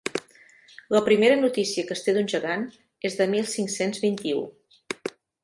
La 0.95 1.01
primera 1.09 1.35
notícia 1.41 1.83
que 1.89 1.97
es 1.97 2.01
té 2.07 2.15
d'un 2.15 2.31
Gegant 2.33 2.65
és 3.11 3.19
de 3.21 3.29
mil 3.35 3.47
cinc-cents 3.53 4.03
vint-i-u. 4.09 4.43